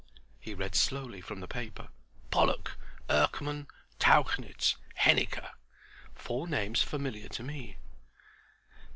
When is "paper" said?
1.47-1.89